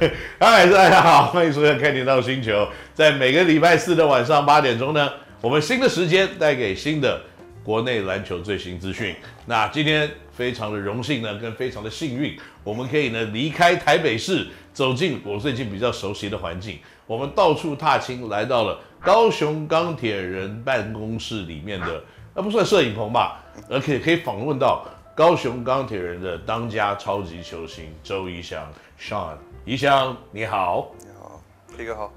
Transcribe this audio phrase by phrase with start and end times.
[0.40, 2.52] 嗨，大家好，欢迎收看《开点到星球》。
[2.94, 7.20] 在每个礼拜四的晚上八点钟呢，我们新的时间带给新的
[7.62, 9.14] 国内篮球最新资讯。
[9.44, 12.34] 那今天非常的荣幸呢，跟非常的幸运，
[12.64, 16.78] 我们可以呢离开台北市，走进我最近比较熟悉的环境。
[17.06, 22.02] 我们到处踏青，来到了高雄钢铁人办公室里面的，
[22.34, 24.82] 那不算摄影棚吧，而且可以访问到。
[25.12, 28.66] 高雄钢铁人的当家超级球星周仪翔
[28.98, 29.34] ，Sean，
[29.66, 32.12] 仪翔你好，你好，飞哥好。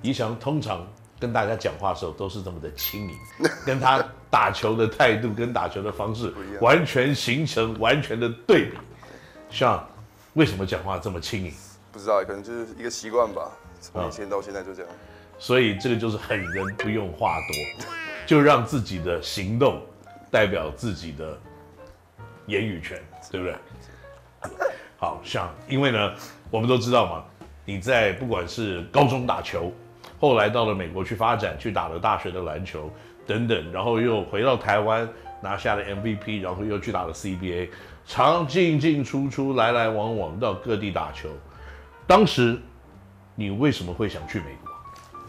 [0.00, 0.86] 仪翔通常
[1.18, 3.14] 跟大家讲话的时候都是这么的轻盈，
[3.66, 8.78] 跟他打球的态度跟打球的方式完全形成完全的对比。
[9.50, 9.80] Sean，
[10.34, 11.52] 为什么讲话这么轻盈？
[11.90, 13.50] 不知道，可能就是一个习惯吧，
[13.80, 14.90] 从以前到现在就这样。
[14.92, 14.98] 嗯，
[15.38, 17.94] 所以这个就是狠人不用话多，
[18.24, 19.82] 就让自己的行动
[20.30, 21.38] 代表自己的。
[22.46, 23.54] 言语权，对不对？
[25.00, 26.12] 好像，因为呢，
[26.50, 27.24] 我们都知道嘛，
[27.64, 29.72] 你在不管是高中打球，
[30.20, 32.90] 后来到了美国去发展，去打了大学的篮球
[33.26, 35.08] 等等，然后又回到台湾
[35.40, 37.70] 拿下了 MVP，然后又去打了 CBA，
[38.04, 41.30] 常进进出出，来来往往到各地打球。
[42.06, 42.60] 当时
[43.34, 44.70] 你为什么会想去美国？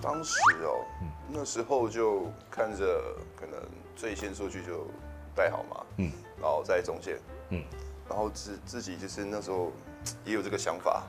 [0.02, 3.02] 当时哦，嗯，那时候就看着
[3.40, 3.58] 可能
[3.96, 4.86] 最先出去就
[5.34, 6.12] 带好嘛，嗯。
[6.42, 7.20] 然后在中线，
[7.52, 7.64] 嗯，
[8.12, 9.72] 然后自自己就是那时候
[10.26, 11.04] 也有这个想法，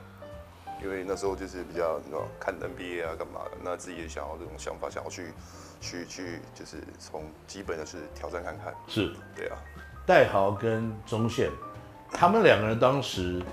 [0.81, 1.99] 因为那时候就是比较
[2.39, 5.33] 看 NBA 啊干嘛的，那自己也想要这种想法，想要去
[5.81, 8.73] 去去，就是从基本的是挑战看看。
[8.87, 9.57] 是，对啊。
[10.05, 11.49] 戴豪跟中线，
[12.09, 13.43] 他们两个人当时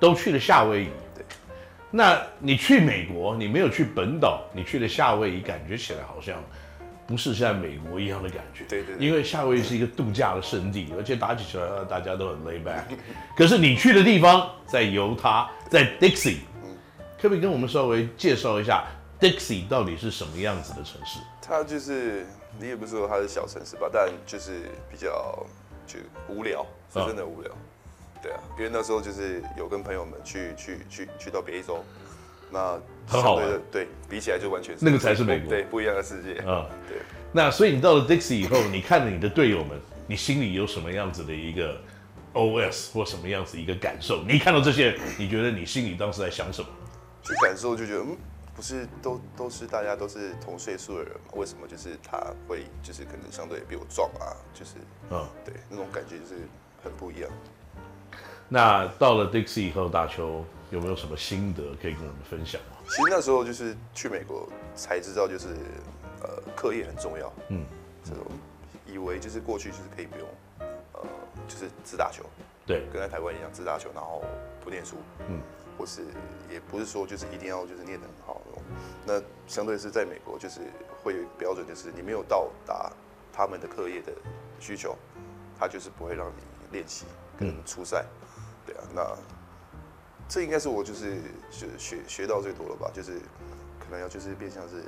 [0.00, 0.90] 都去了夏威夷。
[1.14, 1.22] 对。
[1.90, 6.42] 那你去美国，你没有去本岛，你去了夏威夷，感觉起来好像。
[7.06, 12.82] 不是像美国一样的感觉，对对，因为夏威夷是一个度假的圣地，而且打起球来大家都很 lay back。
[13.36, 16.38] 可是你去的地方在犹他，在 Dixie，
[17.16, 18.84] 可不可以跟我们稍微介绍一下
[19.20, 21.20] Dixie 到底是什么样子的城市？
[21.40, 22.26] 它就是
[22.58, 25.46] 你也不是说它是小城市吧，但就是比较
[25.86, 27.52] 就无聊，是真的无聊。
[28.20, 31.84] 对啊，因为那时候就是有跟朋友们去去去去到别一州。
[32.50, 36.66] 那很好玩，对，比起来就完全是那个才是美国，对，不一样的世界啊。
[36.88, 36.98] 对，
[37.32, 41.80] 那所以你到了 Dixie 以后，你看了你的队友们，你心里有什么样子的一个
[42.34, 44.22] OS 或什么样子一个感受？
[44.22, 46.68] 你看到这些，你觉得你心里当时在想什么？
[47.22, 48.16] 就感受就觉得，嗯，
[48.54, 51.32] 不是都都是大家都是同岁数的人嘛？
[51.34, 52.18] 为什么就是他
[52.48, 54.34] 会就是可能相对比我壮啊？
[54.54, 54.72] 就是
[55.10, 56.34] 嗯，对，那种感觉就是
[56.82, 57.30] 很不一样。
[58.48, 60.44] 那到了 Dixie 以后打球。
[60.70, 62.76] 有没有什么心得可以跟我们分享吗？
[62.88, 65.48] 其实那时候就是去美国才知道，就是
[66.22, 67.32] 呃，课业很重要。
[67.50, 67.64] 嗯，
[68.04, 68.24] 这种
[68.84, 70.28] 以为就是过去就是可以不用，
[70.58, 71.00] 呃，
[71.46, 72.24] 就是只打球。
[72.66, 74.24] 对，跟在台湾一样只打球，然后
[74.64, 74.96] 不念书。
[75.28, 75.40] 嗯，
[75.78, 76.02] 或是
[76.50, 78.62] 也不是说就是一定要就是念得很好那种。
[79.06, 80.60] 那相对是在美国就是
[81.02, 82.92] 会有一个标准，就是你没有到达
[83.32, 84.12] 他们的课业的
[84.58, 84.96] 需求，
[85.58, 87.04] 他就是不会让你练习
[87.38, 88.04] 跟出赛。
[88.66, 89.16] 对啊，那。
[90.28, 91.16] 这应该是我就是
[91.50, 93.12] 学学学到最多了吧，就是
[93.78, 94.82] 可能要就是变相是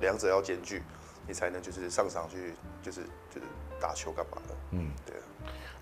[0.00, 0.82] 两者要兼具，
[1.26, 3.02] 你才能就是上场去就是
[3.32, 3.46] 就是
[3.80, 4.54] 打球干嘛的。
[4.72, 5.14] 嗯，对。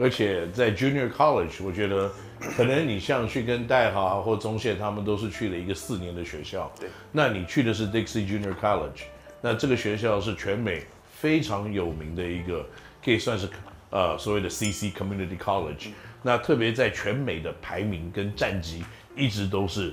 [0.00, 2.08] 而且在 Junior College，我觉得
[2.56, 6.70] 可能你像去跟戴豪或中线，他们都是去了一个四年的学校。
[6.78, 6.88] 对。
[7.10, 9.04] 那你去的是 Dixie Junior College，
[9.40, 12.64] 那这个学校是全美非常有名的一个，
[13.04, 13.48] 可以算是
[13.90, 15.88] 呃所谓的 CC Community College。
[16.22, 18.84] 那特别在全美的排名跟战绩
[19.18, 19.92] 一直都是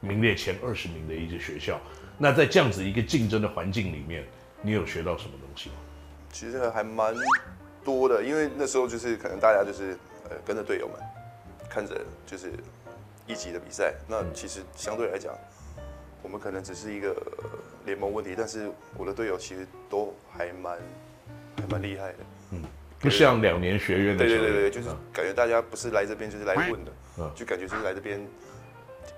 [0.00, 1.80] 名列前二十名的一个学校。
[2.18, 4.24] 那在这样子一个竞争的环境里面，
[4.60, 5.76] 你有学到什么东西吗？
[6.32, 7.14] 其实还蛮
[7.84, 10.96] 多的，因为那时候就是可能大家就是呃跟着队友们
[11.70, 12.52] 看着就是
[13.26, 13.94] 一级的比赛。
[14.08, 15.32] 那其实相对来讲，
[16.22, 17.16] 我们可能只是一个
[17.86, 20.78] 联盟问题，但是我的队友其实都还蛮
[21.56, 22.18] 还蛮厉害的。
[22.52, 22.62] 嗯。
[23.00, 28.18] 不像两年学院的，对对对对，就是感觉大家不是来这边就是来混的，嗯，就感觉就是来这边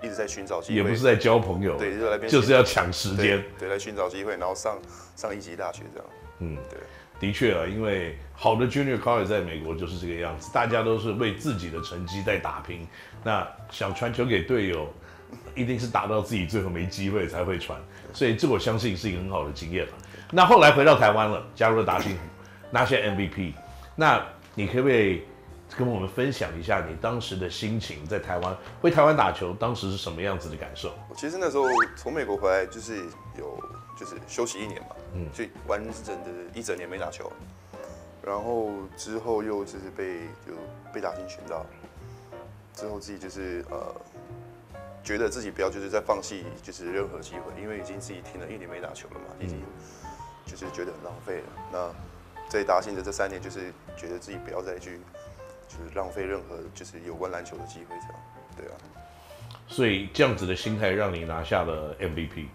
[0.02, 4.78] 一直在寻找机会，也不是在交朋友，对，就来就是要抢时间，对，来寻找机会，然后上
[5.14, 6.08] 上一级大学这样，
[6.40, 6.78] 嗯，对，
[7.18, 12.86] 的确啊，因为好的 Junior College 在美国就是这个样子，大家都是为自己的成绩在打拼，
[13.24, 14.92] 那想传球给队友，
[15.54, 17.80] 一定是打到自己最后没机会才会传，
[18.12, 19.92] 所以这我相信是一个很好的经验了。
[20.30, 22.16] 那后来回到台湾了，加入了达欣，
[22.70, 23.52] 拿下 MVP。
[23.94, 24.22] 那
[24.54, 25.22] 你可不可以
[25.76, 30.94] 跟我们分享一下你当时的心情，在台湾回台湾打球，当时是什么样子的感受？
[31.16, 31.64] 其实那时候
[31.96, 33.04] 从美国回来，就是
[33.36, 33.58] 有
[33.98, 37.32] 就是休息一年嘛，嗯，就完整的一整年没打球，
[38.22, 40.52] 然后之后又就是被就
[40.92, 41.66] 被打进群到，
[42.74, 43.94] 之后自己就是呃
[45.02, 49.60] 觉得自己不要就是在放弃就是任何机会，因为已经自己停了一年没打球了嘛，已经
[50.46, 51.44] 就是觉得很浪费了。
[51.72, 51.94] 那
[52.48, 55.00] 在达欣的这三年，就是觉得自己不要再去
[55.68, 58.22] 就是浪费任何就是有关篮球的机会，这样，
[58.56, 58.74] 对啊。
[59.68, 62.46] 所以这样子的心态让你拿下了 MVP，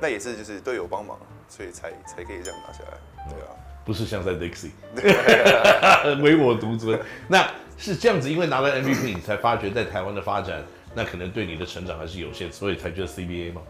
[0.00, 1.18] 那也是就是队友帮忙，
[1.48, 2.98] 所以才才可以这样拿下来，
[3.30, 3.48] 对啊。
[3.84, 4.70] 不是像在 Dixie，
[6.22, 7.00] 唯我独尊。
[7.26, 10.62] 那是这样子，因为拿了 MVP，你才发觉在台湾的发展，
[10.94, 13.60] 那可能对你的成长还是有限，所以才觉得 CBA 吗？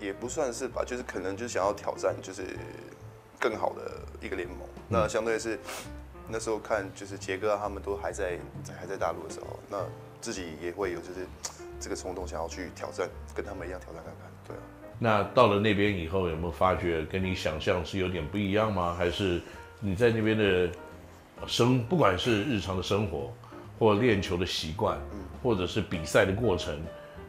[0.00, 2.42] 也不算是吧，就是可能就想要挑战，就是
[3.38, 4.58] 更好的一个联盟。
[4.60, 5.56] 嗯、那相对是
[6.28, 8.38] 那时候看，就是杰哥他们都还在
[8.78, 9.84] 还在大陆的时候，那
[10.20, 11.26] 自己也会有就是
[11.78, 14.60] 这个冲动，想要去挑战，跟他们一样挑战看看，对啊。
[14.98, 18.94] 那到了那边以后，有没有发觉跟你想象是有点不一样吗？
[18.94, 19.42] 还是
[19.80, 20.70] 你在那边的
[21.46, 23.30] 生，不管是日常的生活，
[23.78, 24.98] 或练球的习惯，
[25.42, 26.80] 或者是比赛的过程，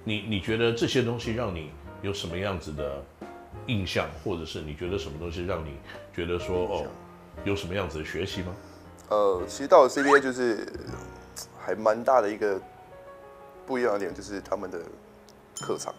[0.03, 1.71] 你你觉得这些东西让你
[2.01, 3.03] 有什么样子的
[3.67, 5.71] 印象，或者是你觉得什么东西让你
[6.13, 6.87] 觉得说哦，
[7.43, 8.55] 有什么样子的学习吗？
[9.09, 10.67] 呃，其实到了 CBA 就是
[11.59, 12.59] 还蛮大的一个
[13.65, 14.79] 不一样的点，就是他们的
[15.61, 15.93] 客场。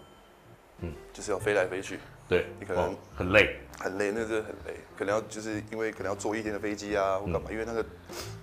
[0.81, 1.99] 嗯，就是要飞来飞去，
[2.29, 7.87] 对，你可能很累，很累，那个真的很累，可能要就是因为可能要坐一天的飞机啊，或干嘛，因为那个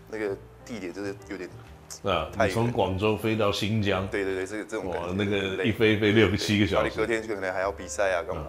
[0.10, 1.48] 那个地点就是有点
[2.04, 8.48] 啊，你从广州飞到新疆，对对对，这个这种感觉，那个一飞飞六个七个小时，你隔天可能还要比赛啊，干嘛？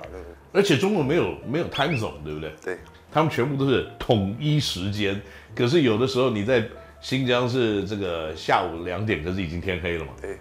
[0.51, 2.55] 而且中国没有没有 time zone，对不对？
[2.63, 2.79] 对，
[3.15, 5.19] 他们全部都是统一时间，
[5.55, 6.69] 可是有的时候你在
[7.01, 10.13] 新疆是这个下午两点，可是已经天黑了嘛？
[10.21, 10.39] 对，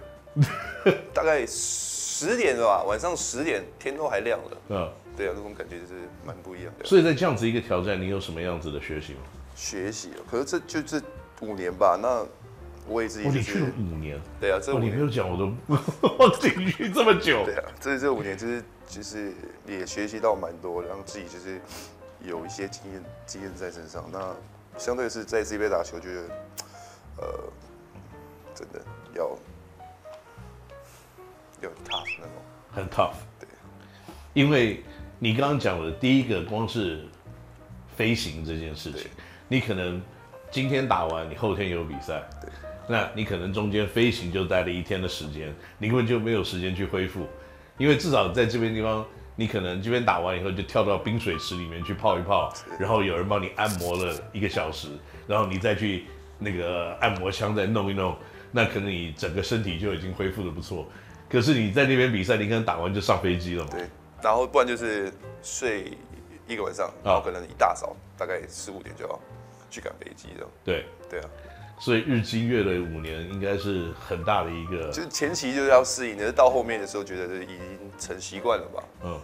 [1.13, 1.45] 大概。
[2.15, 4.57] 十点是吧，晚上十点天都还亮了。
[4.69, 5.93] 嗯，对啊，那种感觉就是
[6.23, 6.85] 蛮不一样的。
[6.85, 9.19] 所以在这样子一个挑战，你有什么样子的学习吗？
[9.55, 11.01] 学习，可是这就这
[11.41, 11.99] 五年吧。
[12.01, 12.25] 那
[12.87, 13.37] 我也自己、就是。
[13.39, 14.21] 你去了五年。
[14.39, 15.51] 对啊，这五年、没有讲，我都
[16.17, 17.43] 忘记去这么久。
[17.43, 19.33] 对啊，这这五年就是就是
[19.67, 21.59] 也学习到蛮多，让自己就是
[22.23, 24.09] 有一些经验经验在身上。
[24.11, 24.35] 那
[24.77, 26.21] 相对是在这边打球，觉得
[27.17, 27.43] 呃，
[28.55, 28.81] 真的
[29.13, 29.37] 要。
[31.61, 32.33] 要 tough 那种，
[32.73, 33.47] 很 tough，对，
[34.33, 34.83] 因为
[35.17, 37.05] 你刚刚讲的第一个，光是
[37.95, 39.09] 飞行这件事情，
[39.47, 40.01] 你可能
[40.51, 42.49] 今天打完，你后天有比赛，对，
[42.85, 47.25] 那你可能中间飞行就待了一天的时间，你根本就没有时间去恢复，
[47.77, 54.89] 因为至少在这边地方，你可能这边打完以后就跳到冰水池里面去泡一泡，然后有人帮你按摩了一个小时，
[55.27, 56.05] 然后你再去
[56.39, 58.15] 那个按摩枪再弄一弄，
[58.51, 60.87] 那可能你整个身体就已经恢复的不错。
[61.29, 63.71] 可是你在那边比赛，你可能打完就上飞机了嘛？
[63.71, 63.87] 对，
[64.21, 65.91] 然后不然就是睡
[66.47, 69.19] 一个晚上，然后可能一大早大概四五点就要
[69.71, 70.47] 去赶飞机了。
[70.63, 71.29] 对，对啊，
[71.79, 74.89] 所以日积月累五年应该是很大的一个。
[74.91, 77.57] 就是前期就是要适应，但是到后面的时候觉得已经
[77.97, 78.83] 成习惯了吧？
[79.03, 79.19] 嗯。